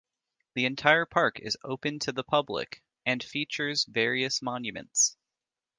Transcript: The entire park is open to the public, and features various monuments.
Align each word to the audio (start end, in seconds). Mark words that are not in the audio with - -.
The 0.55 0.65
entire 0.65 1.05
park 1.05 1.39
is 1.39 1.57
open 1.63 1.99
to 1.99 2.11
the 2.11 2.23
public, 2.23 2.81
and 3.05 3.21
features 3.21 3.85
various 3.87 4.41
monuments. 4.41 5.15